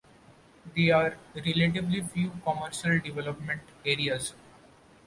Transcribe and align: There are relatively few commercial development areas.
There 0.75 0.95
are 0.95 1.15
relatively 1.35 2.01
few 2.01 2.31
commercial 2.43 2.97
development 3.01 3.61
areas. 3.85 4.33